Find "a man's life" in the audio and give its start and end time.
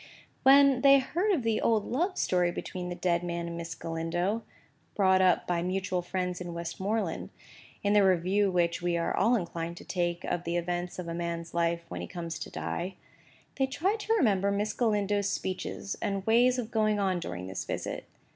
11.07-11.85